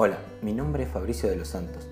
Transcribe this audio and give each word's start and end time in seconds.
Hola, 0.00 0.18
mi 0.42 0.52
nombre 0.52 0.84
es 0.84 0.90
Fabricio 0.90 1.28
de 1.28 1.34
los 1.34 1.48
Santos. 1.48 1.88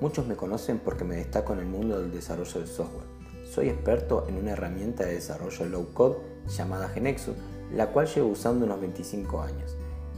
Muchos 0.00 0.24
me 0.24 0.36
conocen 0.36 0.78
porque 0.78 1.02
me 1.02 1.16
destaco 1.16 1.52
en 1.52 1.58
el 1.58 1.66
mundo 1.66 1.98
del 1.98 2.12
desarrollo 2.12 2.60
de 2.60 2.68
software. 2.68 3.08
Soy 3.44 3.68
experto 3.68 4.24
en 4.28 4.36
una 4.36 4.52
herramienta 4.52 5.04
de 5.04 5.14
desarrollo 5.14 5.66
low 5.66 5.92
code 5.92 6.18
llamada 6.46 6.88
Genexus, 6.90 7.34
la 7.72 7.88
cual 7.88 8.06
llevo 8.06 8.28
usando 8.28 8.66
unos 8.66 8.80
25 8.80 9.42
años. 9.42 9.76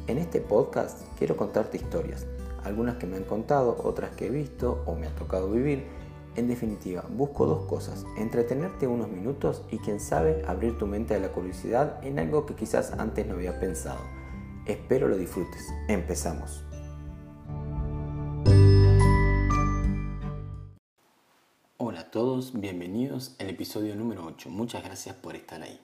En 0.08 0.18
este 0.18 0.42
podcast 0.42 1.00
quiero 1.16 1.38
contarte 1.38 1.78
historias, 1.78 2.26
algunas 2.64 2.96
que 2.96 3.06
me 3.06 3.16
han 3.16 3.24
contado, 3.24 3.78
otras 3.82 4.14
que 4.14 4.26
he 4.26 4.30
visto 4.30 4.82
o 4.84 4.94
me 4.94 5.06
ha 5.06 5.14
tocado 5.14 5.50
vivir. 5.50 5.86
En 6.36 6.48
definitiva, 6.48 7.02
busco 7.08 7.46
dos 7.46 7.64
cosas, 7.64 8.04
entretenerte 8.18 8.86
unos 8.86 9.08
minutos 9.08 9.62
y 9.70 9.78
quien 9.78 10.00
sabe 10.00 10.44
abrir 10.46 10.76
tu 10.76 10.86
mente 10.86 11.14
a 11.14 11.18
la 11.18 11.32
curiosidad 11.32 11.98
en 12.04 12.18
algo 12.18 12.44
que 12.44 12.56
quizás 12.56 12.92
antes 12.98 13.26
no 13.26 13.36
había 13.36 13.58
pensado. 13.58 14.00
Espero 14.66 15.08
lo 15.08 15.16
disfrutes. 15.16 15.66
Empezamos. 15.88 16.62
Todos, 22.12 22.52
bienvenidos 22.52 23.34
al 23.38 23.48
episodio 23.48 23.96
número 23.96 24.26
8. 24.26 24.50
Muchas 24.50 24.84
gracias 24.84 25.16
por 25.16 25.34
estar 25.34 25.62
ahí. 25.62 25.80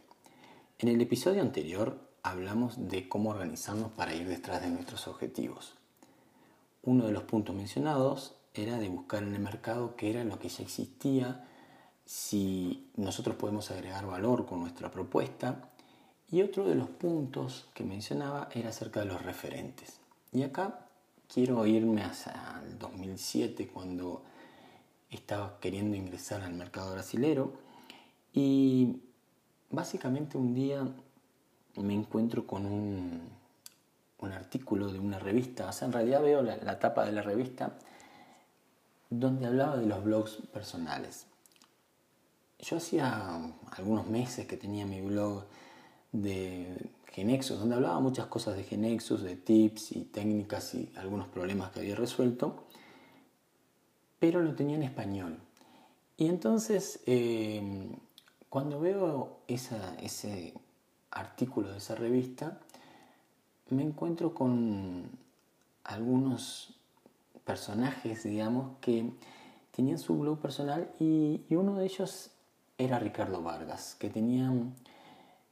En 0.79 0.89
el 0.89 1.01
episodio 1.01 1.41
anterior 1.41 1.99
hablamos 2.23 2.91
de 2.91 3.09
cómo 3.09 3.31
organizarnos 3.31 3.93
para 3.93 4.15
ir 4.15 4.29
detrás 4.29 4.61
de 4.61 4.69
nuestros 4.69 5.09
objetivos. 5.09 5.73
Uno 6.83 7.07
de 7.07 7.13
los 7.13 7.23
puntos 7.23 7.57
mencionados 7.57 8.35
era 8.53 8.77
de 8.77 8.91
buscar 8.91 9.23
en 9.23 9.35
el 9.35 9.41
mercado 9.41 9.97
qué 9.97 10.11
era 10.11 10.23
lo 10.23 10.39
que 10.39 10.51
ya 10.51 10.63
existía, 10.63 11.49
si 12.05 12.91
nosotros 12.97 13.37
podemos 13.37 13.71
agregar 13.71 14.07
valor 14.07 14.45
con 14.45 14.61
nuestra 14.61 14.91
propuesta. 14.91 15.71
Y 16.31 16.43
otro 16.43 16.69
de 16.69 16.75
los 16.75 16.91
puntos 16.91 17.71
que 17.73 17.85
mencionaba 17.85 18.51
era 18.53 18.69
acerca 18.69 19.01
de 19.01 19.07
los 19.07 19.23
referentes. 19.23 19.99
Y 20.35 20.43
acá 20.43 20.89
quiero 21.27 21.65
irme 21.65 22.03
hacia 22.03 22.61
el 22.67 22.79
2007 22.79 23.69
cuando 23.69 24.25
estaba 25.11 25.59
queriendo 25.61 25.97
ingresar 25.97 26.43
al 26.43 26.55
mercado 26.55 26.93
brasilero 26.93 27.53
y 28.33 29.01
básicamente 29.71 30.37
un 30.37 30.55
día 30.55 30.87
me 31.77 31.95
encuentro 31.95 32.47
con 32.47 32.67
un, 32.67 33.23
un 34.19 34.33
artículo 34.33 34.93
de 34.93 34.99
una 34.99 35.19
revista, 35.19 35.69
o 35.69 35.73
sea, 35.73 35.87
en 35.87 35.93
realidad 35.93 36.23
veo 36.23 36.43
la, 36.43 36.57
la 36.57 36.79
tapa 36.79 37.05
de 37.05 37.13
la 37.13 37.23
revista 37.23 37.79
donde 39.11 39.47
hablaba 39.47 39.77
de 39.77 39.87
los 39.87 40.05
blogs 40.05 40.39
personales. 40.53 41.27
Yo 42.59 42.77
hacía 42.77 43.41
algunos 43.77 44.07
meses 44.09 44.47
que 44.47 44.57
tenía 44.57 44.85
mi 44.85 45.01
blog 45.01 45.45
de 46.13 46.91
Genexus, 47.13 47.59
donde 47.59 47.77
hablaba 47.77 48.01
muchas 48.01 48.27
cosas 48.27 48.57
de 48.57 48.65
Genexus, 48.65 49.23
de 49.23 49.37
tips 49.37 49.93
y 49.93 50.05
técnicas 50.05 50.75
y 50.75 50.93
algunos 50.97 51.29
problemas 51.29 51.71
que 51.71 51.81
había 51.81 51.95
resuelto 51.95 52.68
pero 54.19 54.41
lo 54.41 54.55
tenía 54.55 54.77
en 54.77 54.83
español. 54.83 55.39
Y 56.17 56.27
entonces, 56.27 57.01
eh, 57.07 57.89
cuando 58.49 58.81
veo 58.81 59.39
ese 59.47 60.55
artículo 61.11 61.71
de 61.71 61.79
esa 61.79 61.95
revista, 61.95 62.59
me 63.71 63.83
encuentro 63.83 64.35
con 64.35 65.11
algunos 65.85 66.75
personajes, 67.45 68.25
digamos, 68.25 68.77
que 68.81 69.11
tenían 69.71 69.99
su 69.99 70.19
blog 70.19 70.39
personal 70.39 70.91
y, 70.99 71.43
uno 71.51 71.77
de 71.77 71.85
ellos 71.87 72.31
era 72.77 72.99
Ricardo 72.99 73.43
Vargas, 73.43 73.97
que 73.99 74.11
tenía, 74.11 74.53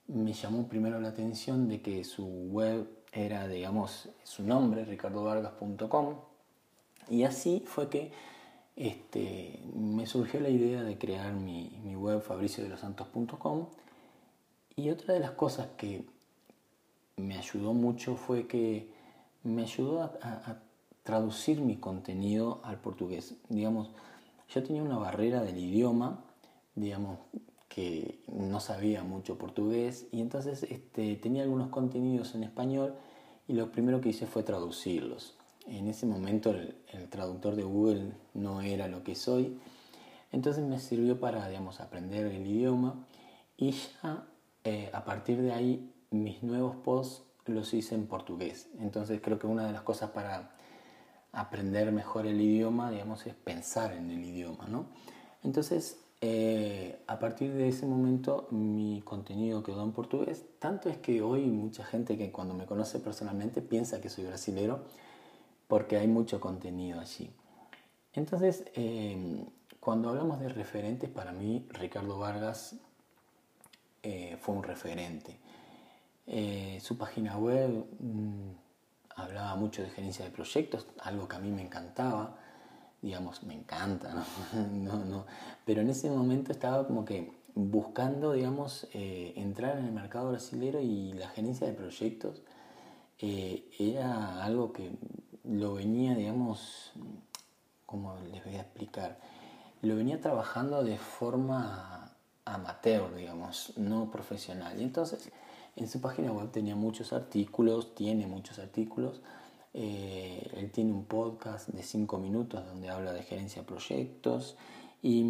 me 0.08 0.32
llamó 0.32 0.68
primero 0.68 1.00
la 1.00 1.08
atención 1.08 1.68
de 1.68 1.80
que 1.80 2.04
su 2.04 2.26
web 2.26 2.88
era, 3.12 3.48
digamos, 3.48 4.08
su 4.24 4.42
nombre, 4.42 4.84
ricardovargas.com, 4.84 6.16
y 7.08 7.24
así 7.24 7.62
fue 7.66 7.88
que 7.88 8.12
este, 8.76 9.58
me 9.74 10.06
surgió 10.06 10.38
la 10.38 10.50
idea 10.50 10.84
de 10.84 10.98
crear 10.98 11.32
mi, 11.32 11.70
web 11.96 12.20
fabriciodelosantos.com 12.20 13.66
y 14.76 14.90
otra 14.90 15.14
de 15.14 15.20
las 15.20 15.30
cosas 15.30 15.68
que 15.78 16.04
me 17.16 17.38
ayudó 17.38 17.72
mucho 17.72 18.16
fue 18.16 18.46
que 18.46 18.90
me 19.42 19.62
ayudó 19.62 20.02
a, 20.02 20.60
traducir 21.02 21.60
mi 21.60 21.76
contenido 21.76 22.60
al 22.64 22.80
portugués. 22.80 23.36
Digamos, 23.48 23.90
yo 24.48 24.64
tenía 24.64 24.82
una 24.82 24.98
barrera 24.98 25.40
del 25.40 25.56
idioma, 25.56 26.24
digamos, 26.74 27.20
que 27.68 28.18
no 28.26 28.58
sabía 28.58 29.04
mucho 29.04 29.38
portugués 29.38 30.08
y 30.10 30.20
entonces 30.20 30.64
este, 30.64 31.14
tenía 31.14 31.44
algunos 31.44 31.68
contenidos 31.68 32.34
en 32.34 32.42
español 32.42 32.94
y 33.46 33.52
lo 33.52 33.70
primero 33.70 34.00
que 34.00 34.08
hice 34.08 34.26
fue 34.26 34.42
traducirlos. 34.42 35.35
En 35.66 35.88
ese 35.88 36.06
momento 36.06 36.50
el, 36.50 36.74
traductor 37.10 37.56
de 37.56 37.62
Google 37.62 38.12
no 38.34 38.60
era 38.60 38.88
lo 38.88 39.02
que 39.02 39.14
soy, 39.14 39.58
entonces 40.32 40.64
me 40.64 40.78
sirvió 40.78 41.18
para 41.20 41.48
digamos, 41.48 41.80
aprender 41.80 42.26
el 42.26 42.46
idioma 42.46 43.06
y 43.56 43.72
ya 43.72 44.26
eh, 44.64 44.90
a 44.92 45.04
partir 45.04 45.40
de 45.40 45.52
ahí 45.52 45.92
mis 46.10 46.42
nuevos 46.42 46.76
posts 46.76 47.22
los 47.46 47.72
hice 47.74 47.94
en 47.94 48.06
portugués. 48.06 48.68
Entonces 48.80 49.20
creo 49.22 49.38
que 49.38 49.46
una 49.46 49.66
de 49.66 49.72
las 49.72 49.82
cosas 49.82 50.10
para 50.10 50.56
aprender 51.32 51.92
mejor 51.92 52.26
el 52.26 52.40
idioma, 52.40 52.90
digamos, 52.90 53.26
es 53.26 53.34
pensar 53.34 53.92
en 53.92 54.10
el 54.10 54.24
idioma, 54.24 54.66
¿no? 54.68 54.86
Entonces, 55.44 55.98
eh, 56.22 56.98
a 57.06 57.18
partir 57.18 57.52
de 57.52 57.68
ese 57.68 57.86
momento 57.86 58.48
mi 58.50 59.02
contenido 59.04 59.62
quedó 59.62 59.84
en 59.84 59.92
portugués, 59.92 60.44
tanto 60.58 60.88
es 60.88 60.96
que 60.96 61.20
hoy 61.20 61.42
mucha 61.46 61.84
gente 61.84 62.16
que 62.16 62.32
cuando 62.32 62.54
me 62.54 62.64
conoce 62.64 62.98
personalmente 63.00 63.60
piensa 63.60 64.00
que 64.00 64.08
soy 64.08 64.24
brasilero, 64.24 64.84
porque 65.68 65.96
hay 65.96 66.06
mucho 66.06 66.40
contenido 66.40 67.00
allí. 67.00 67.30
Entonces, 68.12 68.64
em, 68.74 69.44
cuando 69.80 70.08
hablamos 70.08 70.40
de 70.40 70.48
referentes, 70.48 71.10
para 71.10 71.32
mí 71.32 71.66
Ricardo 71.70 72.18
Vargas 72.18 72.76
eh, 74.02 74.36
fue 74.40 74.54
un 74.54 74.62
referente. 74.62 75.36
Eh, 76.26 76.78
su 76.80 76.96
página 76.96 77.36
web 77.38 77.86
mm, 78.00 78.50
hablaba 79.16 79.56
mucho 79.56 79.82
de 79.82 79.90
gerencia 79.90 80.24
de 80.24 80.30
proyectos, 80.30 80.86
algo 81.00 81.28
que 81.28 81.36
a 81.36 81.38
mí 81.40 81.50
me 81.50 81.62
encantaba, 81.62 82.36
digamos, 83.02 83.42
me 83.42 83.54
encanta, 83.54 84.24
¿no? 84.72 85.04
no, 85.04 85.26
pero 85.64 85.82
en 85.82 85.90
ese 85.90 86.10
momento 86.10 86.52
estaba 86.52 86.86
como 86.86 87.04
que 87.04 87.32
buscando, 87.54 88.32
digamos, 88.32 88.86
eh, 88.92 89.34
entrar 89.36 89.78
en 89.78 89.86
el 89.86 89.92
mercado 89.92 90.30
brasilero 90.30 90.80
y 90.80 91.12
la 91.12 91.28
gerencia 91.28 91.66
de 91.66 91.72
proyectos 91.72 92.42
era 93.18 94.44
algo 94.44 94.72
que 94.72 94.90
lo 95.48 95.74
venía, 95.74 96.14
digamos, 96.14 96.92
como 97.84 98.16
les 98.32 98.44
voy 98.44 98.56
a 98.56 98.62
explicar, 98.62 99.18
lo 99.82 99.96
venía 99.96 100.20
trabajando 100.20 100.82
de 100.82 100.98
forma 100.98 102.12
amateur, 102.44 103.14
digamos, 103.14 103.72
no 103.76 104.10
profesional. 104.10 104.80
Y 104.80 104.84
entonces 104.84 105.30
en 105.76 105.88
su 105.88 106.00
página 106.00 106.32
web 106.32 106.50
tenía 106.50 106.74
muchos 106.74 107.12
artículos, 107.12 107.94
tiene 107.94 108.26
muchos 108.26 108.58
artículos. 108.58 109.20
Eh, 109.74 110.50
él 110.54 110.70
tiene 110.70 110.92
un 110.92 111.04
podcast 111.04 111.68
de 111.68 111.82
5 111.82 112.18
minutos 112.18 112.64
donde 112.64 112.88
habla 112.88 113.12
de 113.12 113.22
gerencia 113.22 113.60
de 113.60 113.68
proyectos 113.68 114.56
y, 115.02 115.20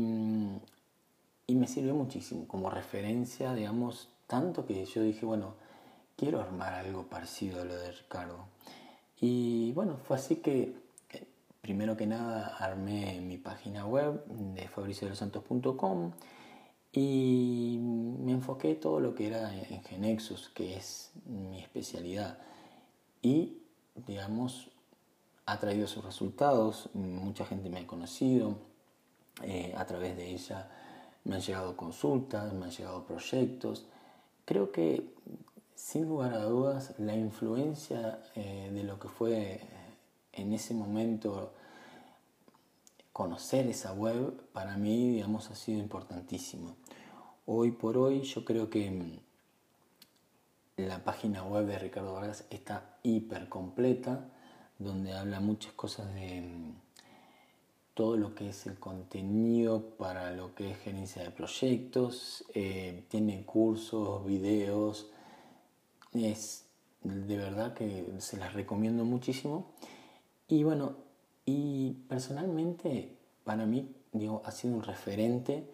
y 1.48 1.54
me 1.56 1.66
sirvió 1.66 1.94
muchísimo 1.94 2.46
como 2.46 2.70
referencia, 2.70 3.54
digamos, 3.54 4.08
tanto 4.28 4.64
que 4.64 4.84
yo 4.84 5.02
dije, 5.02 5.26
bueno, 5.26 5.54
quiero 6.16 6.40
armar 6.40 6.74
algo 6.74 7.04
parecido 7.08 7.60
a 7.60 7.64
lo 7.64 7.76
de 7.76 7.90
Ricardo. 7.90 8.46
Y 9.20 9.72
bueno, 9.72 9.96
fue 9.96 10.16
así 10.16 10.36
que 10.36 10.74
eh, 11.10 11.26
primero 11.60 11.96
que 11.96 12.06
nada 12.06 12.56
armé 12.58 13.20
mi 13.20 13.38
página 13.38 13.86
web 13.86 14.24
de 14.26 14.68
fabriciodelosantos.com 14.68 16.12
y 16.92 17.78
me 17.80 18.32
enfoqué 18.32 18.74
todo 18.74 19.00
lo 19.00 19.14
que 19.14 19.26
era 19.26 19.54
en 19.54 19.82
Genexus, 19.82 20.48
que 20.48 20.76
es 20.76 21.10
mi 21.26 21.60
especialidad. 21.60 22.38
Y, 23.20 23.58
digamos, 24.06 24.70
ha 25.44 25.58
traído 25.58 25.86
sus 25.86 26.04
resultados, 26.04 26.88
mucha 26.94 27.44
gente 27.44 27.68
me 27.68 27.80
ha 27.80 27.86
conocido, 27.86 28.56
eh, 29.42 29.74
a 29.76 29.84
través 29.84 30.16
de 30.16 30.30
ella 30.30 30.70
me 31.24 31.36
han 31.36 31.42
llegado 31.42 31.76
consultas, 31.76 32.52
me 32.54 32.64
han 32.64 32.70
llegado 32.70 33.04
proyectos. 33.04 33.84
Creo 34.44 34.72
que 34.72 35.04
sin 35.76 36.08
lugar 36.08 36.32
a 36.32 36.42
dudas, 36.44 36.94
la 36.98 37.14
influencia 37.14 38.18
eh, 38.34 38.70
de 38.72 38.82
lo 38.82 38.98
que 38.98 39.08
fue 39.08 39.60
en 40.32 40.52
ese 40.52 40.74
momento 40.74 41.52
conocer 43.12 43.66
esa 43.66 43.92
web, 43.92 44.32
para 44.52 44.76
mí, 44.76 45.12
digamos, 45.12 45.50
ha 45.50 45.54
sido 45.54 45.78
importantísimo. 45.78 46.76
Hoy 47.44 47.70
por 47.70 47.98
hoy 47.98 48.22
yo 48.22 48.44
creo 48.44 48.68
que 48.70 49.20
la 50.76 51.04
página 51.04 51.44
web 51.44 51.66
de 51.66 51.78
Ricardo 51.78 52.14
Vargas 52.14 52.46
está 52.50 52.98
hiper 53.02 53.48
completa, 53.48 54.28
donde 54.78 55.12
habla 55.12 55.40
muchas 55.40 55.72
cosas 55.72 56.12
de 56.14 56.72
todo 57.92 58.16
lo 58.16 58.34
que 58.34 58.48
es 58.50 58.66
el 58.66 58.78
contenido 58.78 59.90
para 59.96 60.30
lo 60.32 60.54
que 60.54 60.72
es 60.72 60.78
gerencia 60.78 61.22
de 61.22 61.30
proyectos, 61.30 62.44
eh, 62.54 63.04
tiene 63.08 63.44
cursos, 63.44 64.26
videos, 64.26 65.10
es 66.24 66.64
de 67.02 67.36
verdad 67.36 67.74
que 67.74 68.06
se 68.18 68.36
las 68.36 68.54
recomiendo 68.54 69.04
muchísimo. 69.04 69.72
Y 70.48 70.64
bueno, 70.64 70.96
y 71.44 71.92
personalmente 72.08 73.16
para 73.44 73.64
mí 73.64 73.94
digo, 74.12 74.42
ha 74.44 74.50
sido 74.50 74.74
un 74.74 74.82
referente 74.82 75.70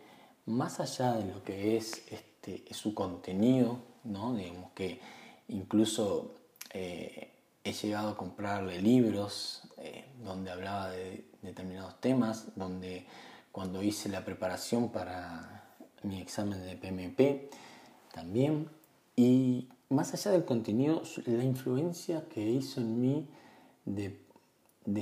más 0.46 0.80
allá 0.80 1.14
de 1.14 1.32
lo 1.32 1.42
que 1.42 1.76
es 1.76 2.04
este, 2.10 2.64
su 2.72 2.94
contenido, 2.94 3.78
¿no? 4.04 4.34
digamos 4.34 4.72
que 4.72 5.00
incluso 5.48 6.34
eh, 6.70 7.30
he 7.64 7.72
llegado 7.72 8.10
a 8.10 8.16
comprarle 8.16 8.82
libros 8.82 9.62
eh, 9.78 10.04
donde 10.22 10.50
hablaba 10.50 10.90
de 10.90 11.24
determinados 11.42 12.00
temas, 12.00 12.48
donde 12.56 13.06
cuando 13.52 13.82
hice 13.82 14.08
la 14.08 14.24
preparación 14.24 14.90
para 14.90 15.64
mi 16.02 16.20
examen 16.20 16.62
de 16.62 16.76
PMP 16.76 17.50
también, 18.12 18.68
y 19.14 19.68
más 19.92 20.14
allá 20.14 20.30
del 20.30 20.44
contenido, 20.44 21.02
la 21.26 21.44
influencia 21.44 22.28
que 22.28 22.40
hizo 22.40 22.80
en 22.80 23.00
mí 23.00 23.28
de, 23.84 24.18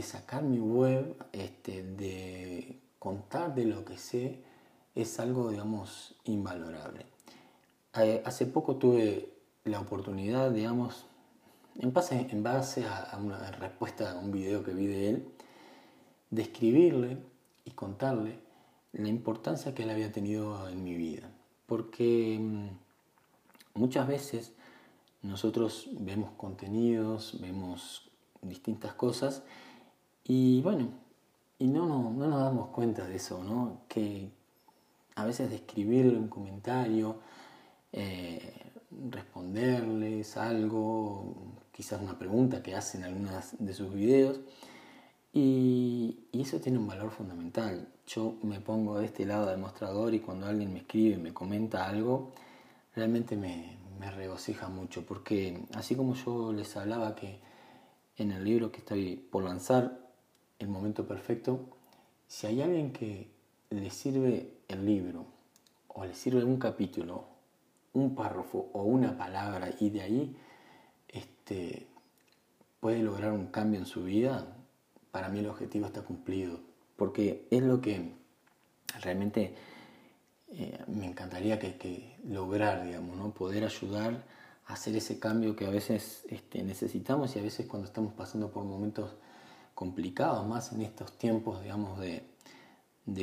sacar 0.03 0.43
mi 0.43 0.59
web, 0.59 1.17
este, 1.33 1.83
de 1.83 2.81
contar 2.99 3.55
de 3.55 3.65
lo 3.65 3.85
que 3.85 3.97
sé, 3.97 4.43
es 4.95 5.21
algo, 5.21 5.51
digamos, 5.51 6.17
invalorable. 6.25 7.07
Hace 8.25 8.47
poco 8.47 8.77
tuve 8.77 9.33
la 9.65 9.81
oportunidad, 9.81 10.51
digamos, 10.51 11.07
en 11.79 11.93
base, 11.93 12.27
en 12.31 12.43
base 12.43 12.85
a, 12.87 13.17
una 13.19 13.51
respuesta 13.53 14.13
a 14.13 14.19
un 14.19 14.33
video 14.33 14.65
que 14.65 14.73
vi 14.73 14.87
de 14.87 15.09
él, 15.09 15.29
de 16.31 16.43
escribirle 16.43 17.19
y 17.65 17.71
contarle 17.73 18.39
la 18.93 19.09
importancia 19.09 19.75
que 19.75 19.85
él 19.85 19.91
había 19.91 20.13
tenido 20.13 20.69
en 20.69 20.83
mi 20.83 20.95
vida. 20.95 21.31
Porque 21.67 22.39
mm, 22.41 22.69
muchas 23.75 24.09
veces 24.09 24.53
nosotros 25.23 25.89
vemos 25.99 26.31
contenidos, 26.37 27.39
vemos 27.41 28.11
distintas 28.43 28.95
cosas 28.95 29.43
y 30.25 30.63
bueno, 30.63 30.89
y 31.59 31.67
no, 31.67 31.87
no, 31.87 32.11
no 32.11 32.29
nos 32.29 32.41
damos 32.41 32.69
cuenta 32.69 33.07
de 33.07 33.17
eso, 33.17 33.45
¿no? 33.45 33.83
Que 33.89 34.31
a 35.15 35.25
veces 35.25 35.51
de 35.51 35.57
escribirle 35.57 36.17
un 36.17 36.29
comentario, 36.29 37.19
eh, 37.93 38.55
responderles 39.11 40.37
algo, 40.37 41.35
quizás 41.73 42.01
una 42.01 42.19
pregunta 42.19 42.63
que 42.63 42.75
hacen 42.75 43.03
en 43.03 43.09
algunas 43.09 43.57
de 43.59 43.75
sus 43.75 43.93
videos, 43.93 44.41
y, 45.33 46.21
y, 46.33 46.41
eso 46.43 46.61
tiene 46.61 46.79
un 46.79 46.89
valor 46.89 47.11
fundamental. 47.11 47.89
Yo 48.07 48.35
me 48.43 48.61
pongo 48.61 48.99
de 48.99 49.07
este 49.07 49.25
lado 49.27 49.47
del 49.47 49.59
mostrador 49.59 50.13
y 50.13 50.19
cuando 50.21 50.47
alguien 50.47 50.73
me 50.73 50.81
escribe, 50.81 51.19
me 51.19 51.33
comenta 51.33 51.87
algo, 51.89 52.33
realmente 52.97 53.37
me, 53.37 53.77
me 54.01 54.11
regocija 54.11 54.71
mucho, 54.71 55.05
porque 55.05 55.63
así 55.75 55.95
como 55.95 56.15
yo 56.15 56.55
les 56.55 56.75
hablaba 56.75 57.15
que 57.15 57.39
en 58.17 58.33
el 58.33 58.45
libro 58.45 58.73
que 58.73 58.79
estoy 58.79 59.17
por 59.17 59.45
lanzar, 59.45 60.09
El 60.59 60.69
Momento 60.69 61.07
Perfecto, 61.07 61.61
si 62.27 62.47
hay 62.47 62.63
alguien 62.63 62.95
que 62.95 63.31
le 63.69 63.91
sirve 63.91 64.55
el 64.69 64.87
libro, 64.87 65.27
o 65.89 66.07
le 66.07 66.15
sirve 66.15 66.43
un 66.43 66.57
capítulo, 66.57 67.27
un 67.93 68.15
párrafo 68.15 68.71
o 68.73 68.85
una 68.85 69.19
palabra, 69.19 69.69
y 69.79 69.91
de 69.91 70.01
ahí 70.01 70.37
este, 71.07 71.87
puede 72.81 73.03
lograr 73.03 73.33
un 73.33 73.49
cambio 73.49 73.81
en 73.81 73.87
su 73.87 74.05
vida, 74.05 74.47
para 75.11 75.29
mí 75.29 75.41
el 75.41 75.49
objetivo 75.49 75.85
está 75.85 76.01
cumplido, 76.01 76.59
porque 76.97 77.47
es 77.51 77.63
lo 77.63 77.83
que 77.83 78.15
realmente 79.03 79.55
eh, 80.53 80.79
me 80.89 81.07
encantaría 81.07 81.59
que, 81.59 82.17
lograr, 82.25 82.85
digamos, 82.85 83.17
¿no? 83.17 83.33
poder 83.33 83.65
ayudar 83.65 84.25
a 84.67 84.73
hacer 84.73 84.97
ese 84.97 85.19
cambio 85.19 85.55
que 85.55 85.67
a 85.67 85.71
veces 85.71 86.25
este, 86.29 86.63
necesitamos 86.63 87.37
y 87.37 87.39
a 87.39 87.43
veces 87.43 87.67
cuando 87.67 87.87
estamos 87.87 88.13
pasando 88.15 88.51
por 88.51 88.65
momentos 88.65 89.13
complicados, 89.75 90.47
más 90.47 90.73
en 90.73 90.83
estos 90.83 91.17
tiempos, 91.17 91.63
digamos, 91.63 91.99
de, 92.01 92.25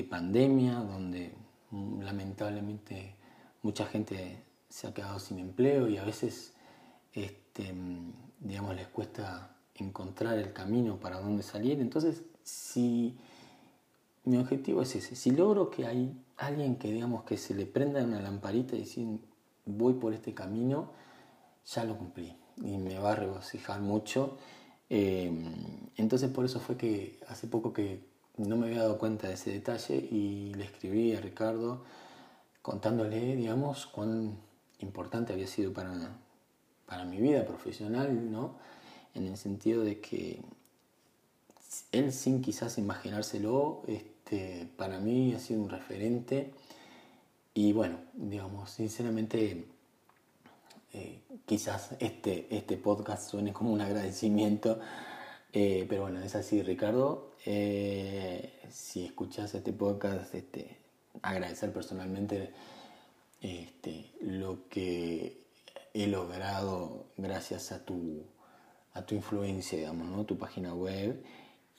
pandemia, 0.09 0.74
donde 0.75 1.33
mm, 1.71 2.01
lamentablemente 2.01 3.15
mucha 3.62 3.85
gente 3.85 4.44
se 4.69 4.88
ha 4.88 4.94
quedado 4.94 5.19
sin 5.19 5.39
empleo 5.39 5.88
y 5.88 5.97
a 5.97 6.03
veces, 6.03 6.53
este, 7.13 7.73
mm, 7.73 8.13
digamos, 8.39 8.75
les 8.75 8.88
cuesta 8.88 9.56
encontrar 9.75 10.38
el 10.38 10.53
camino 10.53 10.97
para 10.97 11.19
dónde 11.19 11.44
salir. 11.44 11.80
Entonces, 11.80 12.23
si 12.44 13.18
mi 14.27 14.38
objetivo 14.38 14.81
es 14.81 14.95
ese, 14.95 15.15
si 15.15 15.31
logro 15.31 15.69
que 15.69 15.85
hay 15.85 16.13
alguien 16.35 16.75
que 16.75 16.91
digamos 16.91 17.24
que 17.24 17.38
se 17.38 17.56
le 17.56 17.65
prenda 17.65 18.03
una 18.03 18.21
lamparita 18.21 18.75
y 18.75 18.79
decir 18.79 19.19
voy 19.65 19.94
por 19.94 20.13
este 20.13 20.33
camino, 20.33 20.91
ya 21.65 21.83
lo 21.85 21.97
cumplí 21.97 22.35
y 22.57 22.77
me 22.77 23.00
va 23.00 23.13
a 23.13 23.15
regocijar 23.15 23.81
mucho. 23.81 24.38
Eh, 24.89 25.31
entonces 25.95 26.29
por 26.29 26.45
eso 26.45 26.59
fue 26.59 26.77
que 26.77 27.19
hace 27.27 27.47
poco 27.47 27.71
que 27.74 28.01
no 28.38 28.57
me 28.57 28.68
había 28.68 28.81
dado 28.81 28.97
cuenta 28.97 29.27
de 29.27 29.33
ese 29.35 29.51
detalle 29.51 29.95
y 29.95 30.53
le 30.56 30.65
escribí 30.65 31.13
a 31.15 31.21
Ricardo 31.21 31.83
contándole, 32.62 33.35
digamos, 33.35 33.88
cuán 33.88 34.38
importante 34.80 35.33
había 35.33 35.47
sido 35.47 35.71
para, 35.71 36.18
para 36.85 37.06
mi 37.06 37.18
vida 37.18 37.45
profesional, 37.45 38.30
¿no? 38.30 38.56
En 39.13 39.25
el 39.25 39.38
sentido 39.38 39.83
de 39.83 40.00
que 40.01 40.41
él 41.91 42.12
sin 42.12 42.41
quizás 42.41 42.77
imaginárselo, 42.77 43.83
para 44.77 45.00
mí 45.00 45.33
ha 45.33 45.39
sido 45.39 45.62
un 45.62 45.69
referente. 45.69 46.51
Y 47.53 47.74
bueno, 47.74 47.97
digamos, 48.13 48.69
sinceramente 48.69 49.65
eh, 50.94 51.19
quizás 51.45 51.91
este, 52.00 52.47
este 52.50 52.77
podcast 52.77 53.29
suene 53.29 53.53
como 53.53 53.71
un 53.71 53.81
agradecimiento, 53.81 54.79
eh, 55.53 55.85
pero 55.88 56.03
bueno, 56.03 56.21
es 56.21 56.35
así 56.35 56.62
Ricardo, 56.63 57.33
eh, 57.45 58.53
si 58.69 59.06
escuchas 59.06 59.53
este 59.53 59.74
podcast, 59.74 60.33
este, 60.33 60.77
agradecer 61.21 61.71
personalmente 61.71 62.51
este, 63.41 64.12
lo 64.21 64.68
que 64.69 65.41
he 65.94 66.07
logrado 66.07 67.06
gracias 67.18 67.71
a 67.71 67.85
tu, 67.85 68.23
a 68.94 69.06
tu 69.06 69.15
influencia, 69.15 69.77
digamos, 69.77 70.07
¿no? 70.07 70.25
tu 70.25 70.38
página 70.38 70.73
web. 70.73 71.23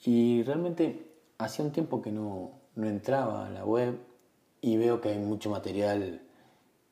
Y 0.05 0.43
realmente 0.43 1.08
hacía 1.39 1.65
un 1.65 1.71
tiempo 1.71 2.01
que 2.01 2.11
no, 2.11 2.51
entraba 2.75 3.47
a 3.47 3.49
la 3.49 3.65
web 3.65 3.97
y 4.61 4.77
veo 4.77 5.01
que 5.01 5.09
hay 5.09 5.17
mucho 5.17 5.49
material, 5.49 6.21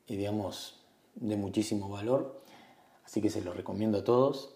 digamos, 0.06 0.80
de 1.14 1.36
muchísimo 1.36 1.88
valor. 1.88 2.40
Así 3.04 3.22
que 3.22 3.30
se 3.30 3.42
lo 3.42 3.52
recomiendo 3.52 3.98
a 3.98 4.04
todos. 4.04 4.54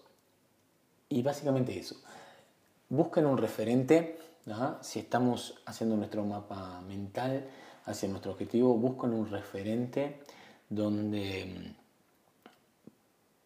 Y 1.09 1.21
básicamente 1.21 1.77
eso. 1.77 1.95
Busquen 2.89 3.25
un 3.25 3.37
referente. 3.37 4.19
Si 4.81 4.99
estamos 4.99 5.61
haciendo 5.65 5.95
nuestro 5.95 6.25
mapa 6.25 6.81
mental 6.81 7.47
hacia 7.85 8.09
nuestro 8.09 8.31
objetivo, 8.31 8.75
busquen 8.75 9.13
un 9.13 9.29
referente 9.29 10.19
donde 10.69 11.75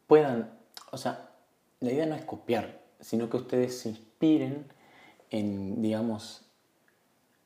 puedan, 0.07 0.57
o 0.91 0.97
sea, 0.97 1.29
la 1.81 1.91
idea 1.91 2.05
no 2.05 2.15
es 2.15 2.25
copiar, 2.25 2.81
sino 2.99 3.29
que 3.29 3.37
ustedes 3.37 3.79
se 3.79 3.89
inspiren 3.89 4.65
en, 5.29 5.81
digamos, 5.81 6.45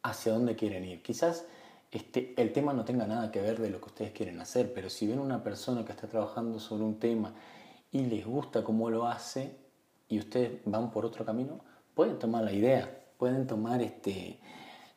hacia 0.04 0.34
dónde 0.34 0.56
quieren 0.56 0.86
ir. 0.86 1.02
Quizás 1.02 1.46
este, 1.92 2.34
el 2.38 2.54
tema 2.54 2.74
no 2.74 2.86
tenga 2.86 3.06
nada 3.06 3.32
que 3.32 3.42
ver 3.42 3.60
de 3.60 3.70
lo 3.70 3.80
que 3.82 3.88
ustedes 3.88 4.12
quieren 4.12 4.40
hacer, 4.40 4.74
pero 4.74 4.90
si 4.90 5.08
ven 5.08 5.20
una 5.20 5.44
persona 5.44 5.86
que 5.86 5.92
está 5.92 6.08
trabajando 6.08 6.60
sobre 6.60 6.84
un 6.84 7.00
tema 7.00 7.34
y 7.92 8.06
les 8.06 8.26
gusta 8.26 8.64
cómo 8.64 8.90
lo 8.90 9.08
hace 9.08 9.56
y 10.08 10.20
ustedes 10.20 10.62
van 10.66 10.92
por 10.92 11.06
otro 11.06 11.26
camino, 11.26 11.60
pueden 11.94 12.18
tomar 12.18 12.44
la 12.44 12.54
idea, 12.54 13.04
pueden 13.18 13.46
tomar 13.46 13.82
este, 13.82 14.40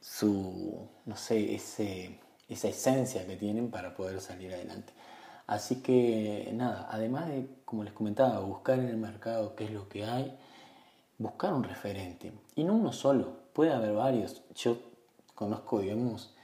su, 0.01 0.89
no 1.05 1.17
sé, 1.17 1.55
ese, 1.55 2.21
esa 2.49 2.69
esencia 2.69 3.27
que 3.27 3.37
tienen 3.37 3.71
para 3.71 3.95
poder 3.95 4.21
salir 4.21 4.53
adelante. 4.55 4.93
Así 5.47 5.83
que 5.83 6.51
nada, 6.55 6.89
además 6.91 7.29
de, 7.29 7.47
como 7.65 7.85
les 7.85 7.93
comentaba, 7.93 8.39
buscar 8.41 8.79
en 8.79 8.89
el 8.89 8.97
mercado 8.97 9.55
qué 9.57 9.65
es 9.65 9.73
lo 9.73 9.89
que 9.89 10.05
hay, 10.05 10.39
buscar 11.19 11.53
un 11.53 11.65
referente. 11.65 12.33
Y 12.55 12.65
no 12.65 12.75
uno 12.75 12.93
solo, 12.93 13.33
puede 13.53 13.73
haber 13.73 13.95
varios. 13.95 14.43
Yo 14.55 14.79
conozco, 15.35 15.81
digamos, 15.81 16.35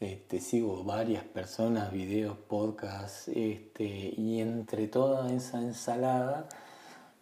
este, 0.00 0.40
sigo 0.40 0.82
varias 0.84 1.24
personas, 1.24 1.92
videos, 1.92 2.36
podcasts, 2.36 3.28
este, 3.28 3.84
y 4.16 4.40
entre 4.40 4.88
toda 4.88 5.32
esa 5.32 5.60
ensalada, 5.60 6.48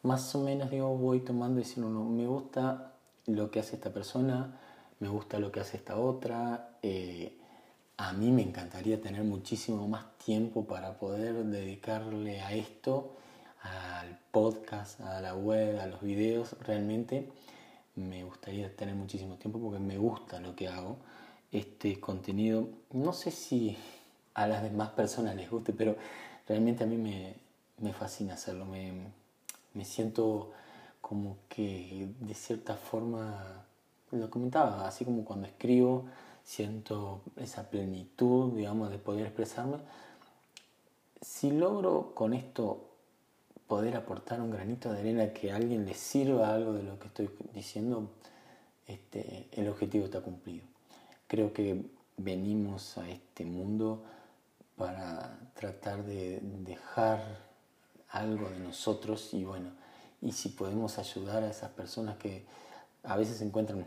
más 0.02 0.34
o 0.34 0.40
menos 0.40 0.70
digo, 0.70 0.96
voy 0.96 1.20
tomando 1.20 1.60
y 1.60 1.64
diciendo, 1.64 1.90
no, 1.90 2.04
me 2.04 2.26
gusta 2.26 2.94
lo 3.26 3.50
que 3.50 3.60
hace 3.60 3.76
esta 3.76 3.92
persona, 3.92 4.58
me 4.98 5.08
gusta 5.08 5.38
lo 5.38 5.52
que 5.52 5.60
hace 5.60 5.76
esta 5.76 5.98
otra. 5.98 6.76
Eh, 6.82 7.36
a 7.98 8.14
mí 8.14 8.30
me 8.32 8.42
encantaría 8.42 9.00
tener 9.00 9.24
muchísimo 9.24 9.86
más 9.86 10.16
tiempo 10.24 10.64
para 10.64 10.98
poder 10.98 11.44
dedicarle 11.44 12.40
a 12.40 12.54
esto 12.54 13.16
al 13.62 14.18
podcast, 14.30 15.00
a 15.00 15.20
la 15.20 15.34
web, 15.34 15.78
a 15.80 15.86
los 15.86 16.00
videos, 16.00 16.56
realmente 16.60 17.28
me 17.96 18.24
gustaría 18.24 18.74
tener 18.74 18.94
muchísimo 18.94 19.36
tiempo 19.36 19.60
porque 19.60 19.78
me 19.78 19.98
gusta 19.98 20.40
lo 20.40 20.54
que 20.54 20.68
hago. 20.68 20.96
Este 21.52 21.98
contenido, 21.98 22.68
no 22.92 23.12
sé 23.12 23.30
si 23.30 23.76
a 24.34 24.46
las 24.46 24.62
demás 24.62 24.90
personas 24.90 25.34
les 25.36 25.50
guste, 25.50 25.72
pero 25.72 25.96
realmente 26.46 26.84
a 26.84 26.86
mí 26.86 26.96
me, 26.96 27.92
fascina 27.92 28.34
hacerlo. 28.34 28.64
Me, 28.64 29.84
siento 29.84 30.52
como 31.00 31.36
que 31.48 32.08
de 32.20 32.34
cierta 32.34 32.76
forma, 32.76 33.64
lo 34.12 34.30
comentaba, 34.30 34.86
así 34.86 35.04
como 35.04 35.24
cuando 35.24 35.46
escribo, 35.46 36.04
siento 36.44 37.22
esa 37.36 37.68
plenitud, 37.68 38.54
digamos, 38.56 38.90
de 38.90 38.98
poder 38.98 39.26
expresarme. 39.26 39.78
Si 41.20 41.50
logro 41.50 42.14
con 42.14 42.32
esto 42.32 42.89
poder 43.70 43.94
aportar 43.94 44.40
un 44.40 44.50
granito 44.50 44.92
de 44.92 44.98
arena 44.98 45.32
que 45.32 45.52
a 45.52 45.54
alguien 45.54 45.86
le 45.86 45.94
sirva 45.94 46.52
algo 46.52 46.72
de 46.72 46.82
lo 46.82 46.98
que 46.98 47.06
estoy 47.06 47.30
diciendo, 47.54 48.10
este, 48.88 49.46
el 49.52 49.68
objetivo 49.68 50.06
está 50.06 50.20
cumplido. 50.20 50.64
Creo 51.28 51.52
que 51.52 51.80
venimos 52.16 52.98
a 52.98 53.08
este 53.08 53.44
mundo 53.44 54.02
para 54.76 55.38
tratar 55.54 56.02
de 56.02 56.40
dejar 56.42 57.20
algo 58.08 58.50
de 58.50 58.58
nosotros 58.58 59.32
y 59.34 59.44
bueno, 59.44 59.70
y 60.20 60.32
si 60.32 60.48
podemos 60.48 60.98
ayudar 60.98 61.44
a 61.44 61.50
esas 61.50 61.70
personas 61.70 62.16
que 62.16 62.44
a 63.04 63.16
veces 63.16 63.36
se 63.36 63.44
encuentran 63.44 63.86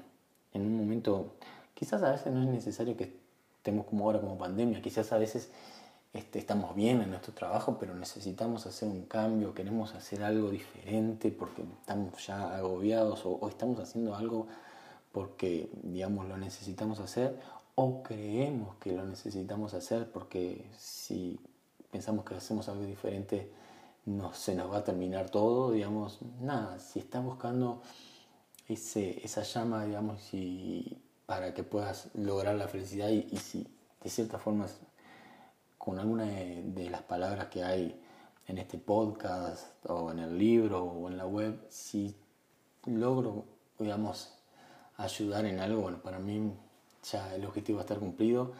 en 0.53 0.61
un 0.61 0.77
momento, 0.77 1.33
quizás 1.73 2.01
a 2.03 2.11
veces 2.11 2.31
no 2.31 2.41
es 2.41 2.47
necesario 2.47 2.95
que 2.95 3.17
estemos 3.57 3.85
como 3.85 4.05
ahora 4.05 4.21
como 4.21 4.37
pandemia, 4.37 4.81
quizás 4.81 5.11
a 5.11 5.17
veces 5.17 5.51
este, 6.13 6.37
estamos 6.37 6.75
bien 6.75 7.01
en 7.01 7.09
nuestro 7.09 7.33
trabajo, 7.33 7.77
pero 7.79 7.95
necesitamos 7.95 8.67
hacer 8.67 8.87
un 8.87 9.05
cambio, 9.05 9.55
queremos 9.55 9.95
hacer 9.95 10.23
algo 10.23 10.51
diferente 10.51 11.31
porque 11.31 11.63
estamos 11.63 12.25
ya 12.25 12.55
agobiados 12.55 13.23
o, 13.25 13.47
estamos 13.49 13.79
haciendo 13.79 14.15
algo 14.15 14.47
porque, 15.11 15.71
digamos, 15.81 16.27
lo 16.27 16.37
necesitamos 16.37 16.99
hacer 16.99 17.39
o 17.75 18.03
creemos 18.03 18.75
que 18.75 18.91
lo 18.91 19.05
necesitamos 19.05 19.73
hacer 19.73 20.11
porque 20.11 20.63
si 20.77 21.39
pensamos 21.91 22.25
que 22.25 22.35
hacemos 22.35 22.69
algo 22.69 22.83
diferente, 22.83 23.51
no 24.05 24.33
se 24.33 24.53
nos 24.53 24.71
va 24.71 24.77
a 24.79 24.83
terminar 24.83 25.31
todo, 25.31 25.71
digamos, 25.71 26.19
nada, 26.39 26.77
si 26.77 26.99
estás 26.99 27.23
buscando 27.23 27.81
ese, 28.67 29.19
esa 29.25 29.41
llama, 29.41 29.85
digamos, 29.85 30.31
y 30.33 30.95
para 31.25 31.55
que 31.55 31.63
puedas 31.63 32.09
lograr 32.13 32.55
la 32.55 32.67
felicidad 32.67 33.09
y, 33.09 33.27
y 33.31 33.37
si 33.37 33.67
de 34.03 34.09
cierta 34.09 34.37
forma 34.37 34.67
con 35.83 35.99
alguna 35.99 36.23
de, 36.23 36.89
las 36.89 37.01
palabras 37.01 37.47
que 37.47 37.61
hay 37.61 38.01
en 38.47 38.57
este 38.57 38.77
podcast 38.77 39.85
o 39.85 40.11
en 40.11 40.19
el 40.19 40.39
libro 40.39 40.81
o 40.81 41.09
en 41.09 41.17
la 41.17 41.25
web, 41.25 41.59
si 41.67 42.15
logro, 42.85 43.43
digamos, 43.77 44.33
ayudar 44.95 45.45
en 45.45 45.59
algo, 45.59 45.81
bueno, 45.81 46.01
para 46.01 46.19
mí 46.19 46.53
ya 47.11 47.35
el 47.35 47.43
objetivo 47.45 47.79
va 47.79 47.81
a 47.81 47.83
estar 47.83 47.99
cumplido 47.99 48.53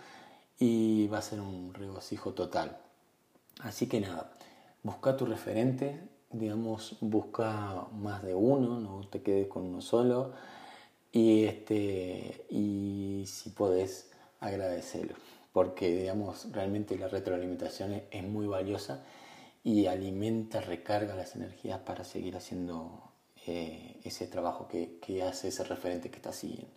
y 0.60 1.08
va 1.08 1.20
a 1.20 1.22
ser 1.22 1.39
un 1.39 1.74
regocijo 1.74 2.34
total. 2.34 2.77
Así 3.62 3.88
que 3.88 4.01
nada, 4.01 4.34
busca 4.84 5.15
tu 5.15 5.25
referente, 5.25 6.01
digamos, 6.30 6.98
busca 7.00 7.88
más 7.94 8.22
de 8.22 8.36
uno, 8.36 8.82
no 8.82 9.08
te 9.08 9.22
quedes 9.22 9.48
con 9.48 9.63
uno 9.63 9.80
solo 9.80 10.34
y, 11.13 11.46
este, 11.46 12.46
y 12.50 13.24
si 13.27 13.51
podés, 13.51 14.12
agradecerlo, 14.42 15.15
porque 15.53 15.95
digamos, 15.95 16.51
realmente 16.51 16.98
la 16.98 17.07
retroalimentación 17.07 18.03
es, 18.12 18.24
muy 18.24 18.48
valiosa 18.48 19.03
y 19.63 19.86
alimenta, 19.86 20.60
recarga 20.60 21.15
las 21.15 21.36
energías 21.36 21.79
para 21.79 22.03
seguir 22.03 22.36
haciendo 22.36 23.12
eh, 23.48 24.01
ese 24.03 24.27
trabajo 24.27 24.67
que, 24.67 25.00
que 25.00 25.24
hace 25.24 25.48
ese 25.48 25.63
referente 25.63 26.10
que 26.10 26.17
está 26.17 26.33
siguiendo. 26.33 26.74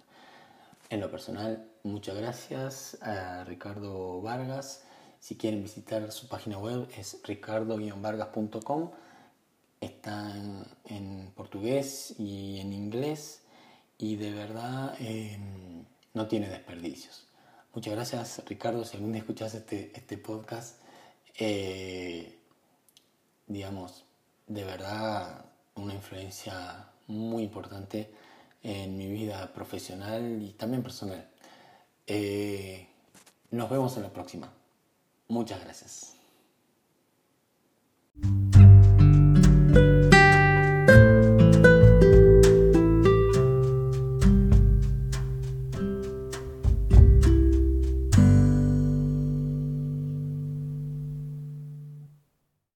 En 0.91 1.01
lo 1.01 1.11
personal, 1.11 1.69
muchas 1.83 2.17
gracias 2.17 2.99
a 3.03 3.43
Ricardo 3.45 4.21
Vargas 4.23 4.87
si 5.27 5.37
quieren 5.37 5.63
visitar 5.63 6.13
su 6.13 6.29
página 6.29 6.57
web 6.57 6.89
es 6.97 7.21
ricardo-vargas.com. 7.25 8.91
Está 9.81 10.33
en, 10.85 11.33
portugués 11.35 12.15
y 12.17 12.61
en 12.61 12.73
inglés 12.73 13.43
y 13.99 14.15
de 14.15 14.33
verdad 14.33 14.95
em, 15.01 15.85
no 16.15 16.29
tiene 16.29 16.49
desperdicios. 16.49 17.26
Muchas 17.77 17.93
gracias 17.93 18.43
Ricardo, 18.47 18.87
si 18.87 18.97
algún 18.97 19.13
día 19.13 19.21
escuchas 19.21 19.55
este, 19.55 19.93
este 19.95 20.17
podcast, 20.17 20.81
eh, 21.39 22.39
digamos, 23.47 24.07
de 24.47 24.65
verdad 24.65 25.45
una 25.75 25.93
influencia 25.93 26.89
muy 27.07 27.43
importante 27.43 28.11
en 28.63 28.97
mi 28.97 29.09
vida 29.09 29.53
profesional 29.53 30.43
y 30.43 30.53
también 30.55 30.83
personal. 30.83 31.29
Eh, 32.07 32.89
nos 33.51 33.69
vemos 33.69 33.95
en 33.99 34.05
la 34.05 34.11
próxima. 34.11 34.51
Muchas 35.29 35.63
gracias. 35.63 36.17